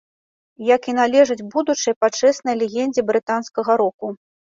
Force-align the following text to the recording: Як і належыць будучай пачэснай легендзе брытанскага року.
Як 0.75 0.81
і 0.91 0.95
належыць 1.01 1.47
будучай 1.57 1.97
пачэснай 2.01 2.55
легендзе 2.65 3.01
брытанскага 3.15 3.71
року. 3.87 4.17